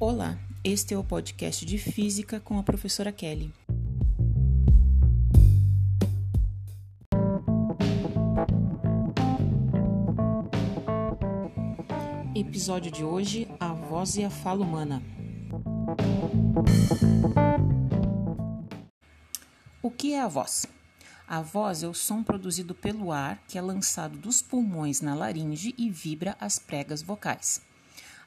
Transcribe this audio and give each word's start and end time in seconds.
Olá, 0.00 0.36
este 0.64 0.92
é 0.92 0.98
o 0.98 1.04
podcast 1.04 1.64
de 1.64 1.78
Física 1.78 2.40
com 2.40 2.58
a 2.58 2.64
professora 2.64 3.12
Kelly. 3.12 3.54
Episódio 12.34 12.90
de 12.90 13.04
hoje: 13.04 13.46
A 13.60 13.72
voz 13.72 14.16
e 14.16 14.24
a 14.24 14.30
fala 14.30 14.64
humana. 14.64 15.00
O 19.80 19.92
que 19.92 20.12
é 20.12 20.20
a 20.20 20.26
voz? 20.26 20.66
A 21.26 21.40
voz 21.40 21.84
é 21.84 21.88
o 21.88 21.94
som 21.94 22.20
produzido 22.22 22.74
pelo 22.74 23.12
ar 23.12 23.40
que 23.46 23.56
é 23.56 23.62
lançado 23.62 24.18
dos 24.18 24.42
pulmões 24.42 25.00
na 25.00 25.14
laringe 25.14 25.72
e 25.78 25.88
vibra 25.88 26.36
as 26.40 26.58
pregas 26.58 27.00
vocais. 27.00 27.62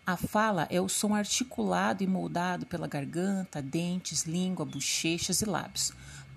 A 0.08 0.16
fala 0.16 0.66
é 0.72 0.80
o 0.80 0.88
som 0.88 1.14
articulado 1.14 2.02
e 2.02 2.08
moldado 2.08 2.66
pela 2.66 2.88
garganta, 2.88 3.62
dentes, 3.62 4.24
língua, 4.24 4.66
bochechas 4.66 5.42
e 5.42 5.46
lábios. 5.46 5.92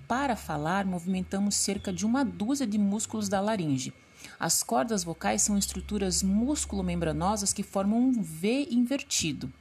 Para 0.08 0.34
falar, 0.34 0.84
movimentamos 0.84 1.54
cerca 1.54 1.92
de 1.92 2.04
uma 2.04 2.24
dúzia 2.24 2.66
de 2.66 2.76
músculos 2.76 3.28
da 3.28 3.40
laringe. 3.40 3.94
As 4.40 4.64
cordas 4.64 5.04
vocais 5.04 5.42
são 5.42 5.56
estruturas 5.56 6.20
músculo-membranosas 6.20 7.52
que 7.52 7.62
formam 7.62 8.00
um 8.00 8.20
V 8.20 8.66
invertido. 8.72 9.52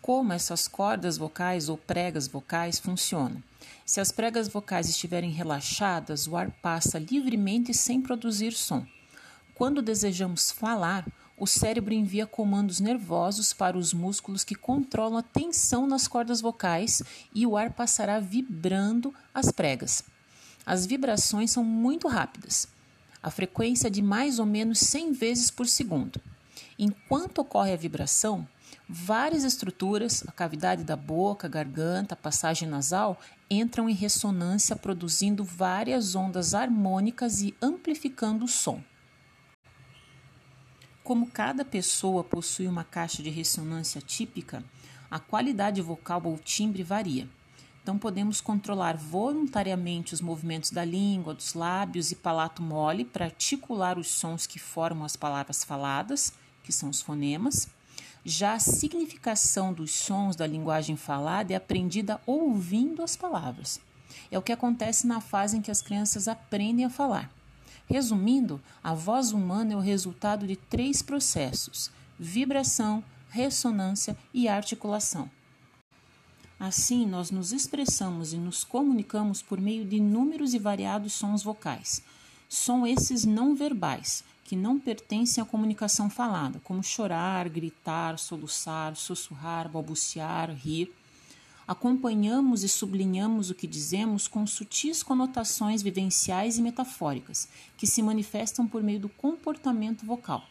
Como 0.00 0.32
essas 0.32 0.68
cordas 0.68 1.18
vocais 1.18 1.68
ou 1.68 1.76
pregas 1.76 2.28
vocais 2.28 2.78
funcionam? 2.78 3.42
Se 3.84 4.00
as 4.00 4.12
pregas 4.12 4.46
vocais 4.46 4.88
estiverem 4.88 5.32
relaxadas, 5.32 6.28
o 6.28 6.36
ar 6.36 6.52
passa 6.62 6.96
livremente 6.96 7.74
sem 7.74 8.00
produzir 8.00 8.52
som. 8.52 8.86
Quando 9.52 9.82
desejamos 9.82 10.52
falar, 10.52 11.04
o 11.36 11.46
cérebro 11.46 11.92
envia 11.92 12.26
comandos 12.26 12.80
nervosos 12.80 13.52
para 13.52 13.76
os 13.76 13.92
músculos 13.92 14.44
que 14.44 14.54
controlam 14.54 15.18
a 15.18 15.22
tensão 15.22 15.86
nas 15.86 16.06
cordas 16.06 16.40
vocais 16.40 17.02
e 17.34 17.46
o 17.46 17.56
ar 17.56 17.72
passará 17.72 18.20
vibrando 18.20 19.12
as 19.32 19.50
pregas. 19.50 20.04
As 20.64 20.86
vibrações 20.86 21.50
são 21.50 21.64
muito 21.64 22.08
rápidas, 22.08 22.68
a 23.24 23.30
frequência 23.30 23.86
é 23.86 23.90
de 23.90 24.02
mais 24.02 24.38
ou 24.38 24.44
menos 24.44 24.78
100 24.80 25.12
vezes 25.12 25.50
por 25.50 25.66
segundo. 25.66 26.20
Enquanto 26.78 27.38
ocorre 27.38 27.72
a 27.72 27.76
vibração, 27.76 28.46
várias 28.86 29.44
estruturas, 29.44 30.22
a 30.28 30.30
cavidade 30.30 30.84
da 30.84 30.94
boca, 30.94 31.48
garganta, 31.48 32.14
passagem 32.14 32.68
nasal, 32.68 33.18
entram 33.50 33.88
em 33.88 33.94
ressonância, 33.94 34.76
produzindo 34.76 35.42
várias 35.42 36.14
ondas 36.14 36.52
harmônicas 36.52 37.40
e 37.40 37.54
amplificando 37.62 38.44
o 38.44 38.48
som. 38.48 38.82
Como 41.04 41.26
cada 41.26 41.66
pessoa 41.66 42.24
possui 42.24 42.66
uma 42.66 42.82
caixa 42.82 43.22
de 43.22 43.28
ressonância 43.28 44.00
típica, 44.00 44.64
a 45.10 45.20
qualidade 45.20 45.82
vocal 45.82 46.22
ou 46.24 46.38
timbre 46.38 46.82
varia. 46.82 47.28
Então, 47.82 47.98
podemos 47.98 48.40
controlar 48.40 48.96
voluntariamente 48.96 50.14
os 50.14 50.22
movimentos 50.22 50.70
da 50.70 50.82
língua, 50.82 51.34
dos 51.34 51.52
lábios 51.52 52.10
e 52.10 52.16
palato 52.16 52.62
mole 52.62 53.04
para 53.04 53.26
articular 53.26 53.98
os 53.98 54.08
sons 54.08 54.46
que 54.46 54.58
formam 54.58 55.04
as 55.04 55.14
palavras 55.14 55.62
faladas, 55.62 56.32
que 56.62 56.72
são 56.72 56.88
os 56.88 57.02
fonemas. 57.02 57.68
Já 58.24 58.54
a 58.54 58.58
significação 58.58 59.74
dos 59.74 59.90
sons 59.90 60.34
da 60.34 60.46
linguagem 60.46 60.96
falada 60.96 61.52
é 61.52 61.56
aprendida 61.56 62.18
ouvindo 62.24 63.02
as 63.02 63.14
palavras. 63.14 63.78
É 64.30 64.38
o 64.38 64.42
que 64.42 64.52
acontece 64.52 65.06
na 65.06 65.20
fase 65.20 65.58
em 65.58 65.60
que 65.60 65.70
as 65.70 65.82
crianças 65.82 66.28
aprendem 66.28 66.86
a 66.86 66.90
falar. 66.90 67.30
Resumindo, 67.86 68.60
a 68.82 68.94
voz 68.94 69.32
humana 69.32 69.74
é 69.74 69.76
o 69.76 69.80
resultado 69.80 70.46
de 70.46 70.56
três 70.56 71.02
processos: 71.02 71.90
vibração, 72.18 73.04
ressonância 73.30 74.16
e 74.32 74.48
articulação. 74.48 75.30
Assim, 76.58 77.04
nós 77.04 77.30
nos 77.30 77.52
expressamos 77.52 78.32
e 78.32 78.36
nos 78.36 78.64
comunicamos 78.64 79.42
por 79.42 79.60
meio 79.60 79.84
de 79.84 79.96
inúmeros 79.96 80.54
e 80.54 80.58
variados 80.58 81.12
sons 81.12 81.42
vocais. 81.42 82.02
São 82.48 82.86
esses 82.86 83.24
não 83.24 83.54
verbais, 83.54 84.24
que 84.44 84.54
não 84.54 84.78
pertencem 84.78 85.42
à 85.42 85.44
comunicação 85.44 86.08
falada, 86.08 86.60
como 86.62 86.82
chorar, 86.82 87.48
gritar, 87.48 88.18
soluçar, 88.18 88.94
sussurrar, 88.94 89.68
balbuciar, 89.68 90.54
rir 90.54 90.94
acompanhamos 91.66 92.62
e 92.62 92.68
sublinhamos 92.68 93.50
o 93.50 93.54
que 93.54 93.66
dizemos 93.66 94.28
com 94.28 94.46
sutis 94.46 95.02
conotações 95.02 95.82
vivenciais 95.82 96.58
e 96.58 96.62
metafóricas, 96.62 97.48
que 97.76 97.86
se 97.86 98.02
manifestam 98.02 98.66
por 98.66 98.82
meio 98.82 99.00
do 99.00 99.08
comportamento 99.08 100.04
vocal. 100.04 100.44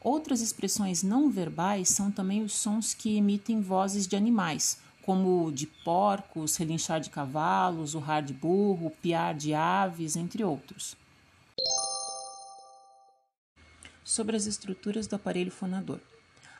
Outras 0.00 0.40
expressões 0.40 1.02
não 1.02 1.30
verbais 1.30 1.88
são 1.88 2.10
também 2.10 2.42
os 2.42 2.54
sons 2.54 2.92
que 2.92 3.16
emitem 3.16 3.60
vozes 3.60 4.06
de 4.06 4.16
animais, 4.16 4.78
como 5.02 5.44
o 5.44 5.52
de 5.52 5.66
porcos, 5.66 6.56
relinchar 6.56 7.00
de 7.00 7.10
cavalos, 7.10 7.94
urrar 7.94 8.22
de 8.22 8.32
burro, 8.32 8.90
piar 9.02 9.34
de 9.34 9.54
aves, 9.54 10.16
entre 10.16 10.42
outros. 10.42 10.96
Sobre 14.04 14.36
as 14.36 14.46
estruturas 14.46 15.06
do 15.06 15.14
aparelho 15.14 15.50
fonador. 15.50 16.00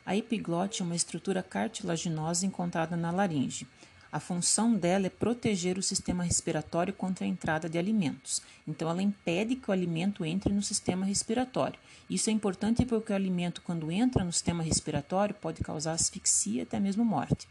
A 0.05 0.15
epiglote 0.15 0.81
é 0.81 0.85
uma 0.85 0.95
estrutura 0.95 1.41
cartilaginosa 1.41 2.45
encontrada 2.45 2.97
na 2.97 3.09
laringe. 3.09 3.65
A 4.11 4.19
função 4.19 4.75
dela 4.75 5.07
é 5.07 5.09
proteger 5.09 5.77
o 5.77 5.81
sistema 5.81 6.23
respiratório 6.23 6.93
contra 6.93 7.25
a 7.25 7.27
entrada 7.27 7.67
de 7.67 7.79
alimentos. 7.79 8.43
Então, 8.67 8.87
ela 8.87 9.01
impede 9.01 9.55
que 9.55 9.69
o 9.69 9.71
alimento 9.71 10.23
entre 10.23 10.53
no 10.53 10.61
sistema 10.61 11.03
respiratório. 11.03 11.79
Isso 12.07 12.29
é 12.29 12.33
importante 12.33 12.85
porque 12.85 13.11
o 13.11 13.15
alimento, 13.15 13.61
quando 13.61 13.91
entra 13.91 14.23
no 14.23 14.31
sistema 14.31 14.61
respiratório, 14.61 15.33
pode 15.33 15.63
causar 15.63 15.93
asfixia 15.93 16.59
e 16.59 16.61
até 16.61 16.79
mesmo 16.79 17.03
morte. 17.03 17.47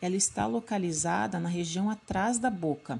Ela 0.00 0.16
está 0.16 0.46
localizada 0.46 1.38
na 1.38 1.48
região 1.48 1.90
atrás 1.90 2.38
da 2.38 2.48
boca, 2.48 2.98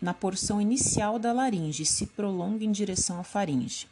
na 0.00 0.14
porção 0.14 0.60
inicial 0.62 1.18
da 1.18 1.32
laringe, 1.32 1.82
e 1.82 1.86
se 1.86 2.06
prolonga 2.06 2.64
em 2.64 2.72
direção 2.72 3.20
à 3.20 3.24
faringe. 3.24 3.86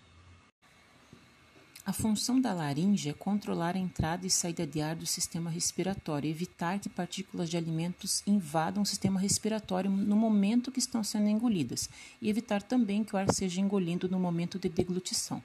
A 1.86 1.92
função 1.92 2.40
da 2.40 2.52
laringe 2.52 3.08
é 3.08 3.12
controlar 3.12 3.76
a 3.76 3.78
entrada 3.78 4.26
e 4.26 4.30
saída 4.30 4.66
de 4.66 4.82
ar 4.82 4.96
do 4.96 5.06
sistema 5.06 5.48
respiratório, 5.48 6.28
evitar 6.28 6.80
que 6.80 6.88
partículas 6.88 7.48
de 7.48 7.56
alimentos 7.56 8.24
invadam 8.26 8.82
o 8.82 8.86
sistema 8.86 9.20
respiratório 9.20 9.88
no 9.88 10.16
momento 10.16 10.72
que 10.72 10.80
estão 10.80 11.04
sendo 11.04 11.28
engolidas 11.28 11.88
e 12.20 12.28
evitar 12.28 12.60
também 12.60 13.04
que 13.04 13.14
o 13.14 13.16
ar 13.16 13.32
seja 13.32 13.60
engolido 13.60 14.08
no 14.08 14.18
momento 14.18 14.58
de 14.58 14.68
deglutição. 14.68 15.40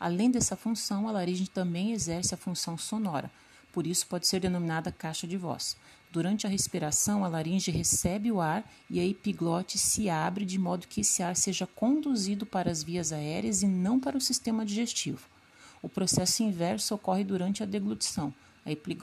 Além 0.00 0.30
dessa 0.30 0.56
função, 0.56 1.06
a 1.06 1.12
laringe 1.12 1.50
também 1.50 1.92
exerce 1.92 2.32
a 2.32 2.38
função 2.38 2.78
sonora, 2.78 3.30
por 3.70 3.86
isso 3.86 4.06
pode 4.06 4.26
ser 4.26 4.40
denominada 4.40 4.90
caixa 4.90 5.26
de 5.26 5.36
voz. 5.36 5.76
Durante 6.10 6.46
a 6.46 6.50
respiração, 6.50 7.26
a 7.26 7.28
laringe 7.28 7.70
recebe 7.70 8.32
o 8.32 8.40
ar 8.40 8.64
e 8.88 9.00
a 9.00 9.04
epiglote 9.04 9.76
se 9.76 10.08
abre 10.08 10.46
de 10.46 10.58
modo 10.58 10.88
que 10.88 11.02
esse 11.02 11.22
ar 11.22 11.36
seja 11.36 11.66
conduzido 11.66 12.46
para 12.46 12.70
as 12.70 12.82
vias 12.82 13.12
aéreas 13.12 13.62
e 13.62 13.66
não 13.66 14.00
para 14.00 14.16
o 14.16 14.20
sistema 14.20 14.64
digestivo. 14.64 15.33
O 15.84 15.88
processo 15.90 16.42
inverso 16.42 16.94
ocorre 16.94 17.22
durante 17.22 17.62
a 17.62 17.66
deglutição. 17.66 18.32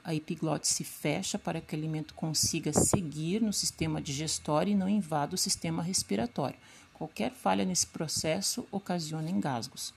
A 0.03 0.16
epiglote 0.16 0.68
se 0.68 0.84
fecha 0.84 1.38
para 1.38 1.62
que 1.62 1.75
o 1.75 1.78
alimento 1.78 2.16
consiga 2.16 2.74
seguir 2.74 3.40
no 3.40 3.53
sistema 3.53 4.02
digestório 4.02 4.72
e 4.72 4.75
não 4.75 4.90
invada 4.90 5.36
o 5.36 5.38
sistema 5.38 5.84
respiratório. 5.84 6.58
Qualquer 6.92 7.34
falha 7.34 7.64
nesse 7.64 7.86
processo 7.86 8.68
ocasiona 8.72 9.30
engasgos. 9.30 9.94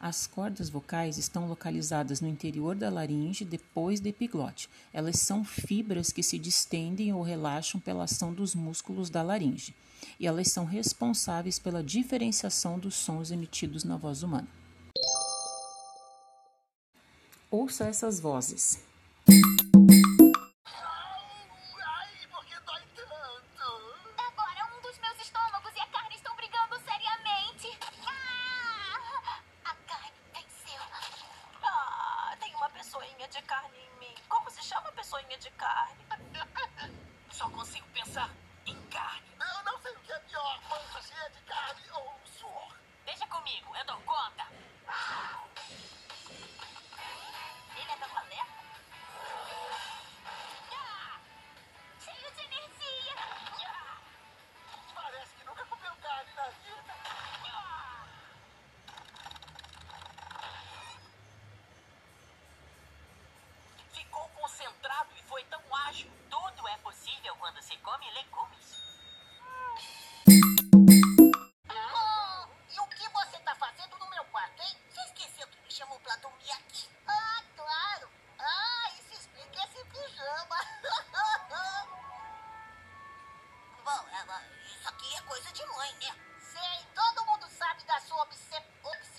As 0.00 0.26
cordas 0.26 0.68
vocais 0.68 1.18
estão 1.18 1.46
localizadas 1.46 2.20
no 2.20 2.26
interior 2.26 2.74
da 2.74 2.90
laringe 2.90 3.44
depois 3.44 4.00
da 4.00 4.08
epiglote. 4.08 4.68
Elas 4.92 5.20
são 5.20 5.44
fibras 5.44 6.10
que 6.10 6.24
se 6.24 6.36
distendem 6.36 7.12
ou 7.12 7.22
relaxam 7.22 7.80
pela 7.80 8.02
ação 8.02 8.34
dos 8.34 8.56
músculos 8.56 9.08
da 9.08 9.22
laringe, 9.22 9.72
e 10.18 10.26
elas 10.26 10.48
são 10.48 10.64
responsáveis 10.64 11.60
pela 11.60 11.80
diferenciação 11.80 12.76
dos 12.76 12.96
sons 12.96 13.30
emitidos 13.30 13.84
na 13.84 13.96
voz 13.96 14.24
humana. 14.24 14.57
Ouça 17.50 17.86
essas 17.86 18.20
vozes. 18.20 18.78
Concentrado 64.58 65.10
e 65.16 65.22
foi 65.22 65.44
tão 65.44 65.62
ágil. 65.86 66.10
Tudo 66.28 66.68
é 66.68 66.76
possível 66.78 67.36
quando 67.36 67.62
se 67.62 67.76
come 67.78 68.10
legumes. 68.10 68.76
E 72.68 72.80
o 72.80 72.86
que 72.88 73.08
você 73.08 73.38
tá 73.38 73.54
fazendo 73.54 73.96
no 73.98 74.10
meu 74.10 74.24
quarto, 74.24 74.60
hein? 74.60 74.76
Você 74.90 75.00
esqueceu 75.02 75.46
que 75.46 75.60
me 75.60 75.70
chamou 75.70 76.00
pra 76.00 76.16
dormir 76.16 76.50
aqui? 76.50 76.90
Ah, 77.06 77.40
claro. 77.54 78.10
Ah, 78.40 78.90
isso 78.98 79.14
explica 79.14 79.64
esse 79.64 79.84
pijama. 79.84 80.56
Bom, 83.84 84.08
é, 84.08 84.24
isso 84.66 84.88
aqui 84.88 85.14
é 85.14 85.20
coisa 85.20 85.52
de 85.52 85.64
mãe, 85.66 85.92
né? 86.00 86.12
Sei, 86.40 86.84
todo 86.96 87.24
mundo 87.26 87.48
sabe 87.48 87.84
da 87.84 88.00
sua 88.00 88.22
obse 88.22 88.60
obse 88.82 89.17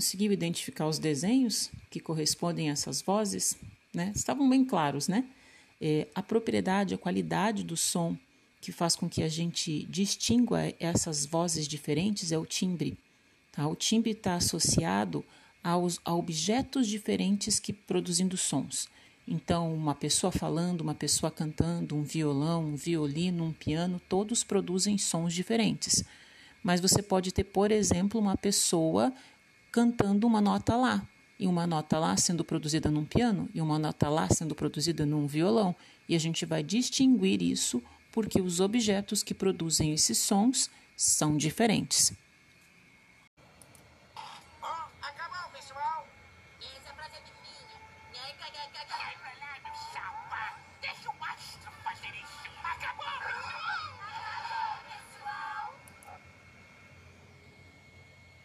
Conseguiu 0.00 0.32
identificar 0.32 0.86
os 0.86 0.98
desenhos 0.98 1.70
que 1.90 2.00
correspondem 2.00 2.70
a 2.70 2.72
essas 2.72 3.02
vozes? 3.02 3.54
Né? 3.92 4.12
Estavam 4.16 4.48
bem 4.48 4.64
claros, 4.64 5.08
né? 5.08 5.26
É, 5.78 6.08
a 6.14 6.22
propriedade, 6.22 6.94
a 6.94 6.98
qualidade 6.98 7.62
do 7.62 7.76
som 7.76 8.16
que 8.62 8.72
faz 8.72 8.96
com 8.96 9.10
que 9.10 9.22
a 9.22 9.28
gente 9.28 9.84
distingua 9.90 10.72
essas 10.80 11.26
vozes 11.26 11.68
diferentes 11.68 12.32
é 12.32 12.38
o 12.38 12.46
timbre. 12.46 12.96
Tá? 13.52 13.68
O 13.68 13.76
timbre 13.76 14.12
está 14.12 14.36
associado 14.36 15.22
aos, 15.62 16.00
a 16.02 16.14
objetos 16.14 16.88
diferentes 16.88 17.60
que 17.60 17.70
produzindo 17.70 18.38
sons. 18.38 18.88
Então, 19.28 19.70
uma 19.74 19.94
pessoa 19.94 20.32
falando, 20.32 20.80
uma 20.80 20.94
pessoa 20.94 21.30
cantando, 21.30 21.94
um 21.94 22.02
violão, 22.02 22.64
um 22.64 22.74
violino, 22.74 23.44
um 23.44 23.52
piano, 23.52 24.00
todos 24.08 24.42
produzem 24.42 24.96
sons 24.96 25.34
diferentes. 25.34 26.02
Mas 26.62 26.80
você 26.80 27.02
pode 27.02 27.32
ter, 27.32 27.44
por 27.44 27.70
exemplo, 27.70 28.18
uma 28.18 28.34
pessoa 28.34 29.12
cantando 29.70 30.26
uma 30.26 30.40
nota 30.40 30.76
lá, 30.76 31.06
e 31.38 31.46
uma 31.46 31.66
nota 31.66 31.98
lá 31.98 32.16
sendo 32.16 32.44
produzida 32.44 32.90
num 32.90 33.04
piano, 33.04 33.48
e 33.54 33.60
uma 33.60 33.78
nota 33.78 34.08
lá 34.08 34.28
sendo 34.28 34.54
produzida 34.54 35.06
num 35.06 35.26
violão, 35.26 35.74
e 36.08 36.14
a 36.14 36.18
gente 36.18 36.44
vai 36.44 36.62
distinguir 36.62 37.42
isso 37.42 37.82
porque 38.12 38.40
os 38.40 38.60
objetos 38.60 39.22
que 39.22 39.32
produzem 39.32 39.92
esses 39.92 40.18
sons 40.18 40.68
são 40.96 41.36
diferentes. 41.36 42.12